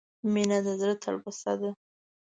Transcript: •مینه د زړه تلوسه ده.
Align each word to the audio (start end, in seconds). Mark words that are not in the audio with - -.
•مینه 0.33 0.57
د 0.65 0.67
زړه 0.79 0.95
تلوسه 1.03 1.53
ده. 1.61 1.71